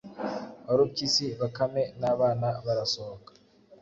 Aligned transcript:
Warupyisi, 0.67 1.25
Bakame, 1.39 1.83
n’abana 1.99 2.47
barasohoka, 2.65 3.31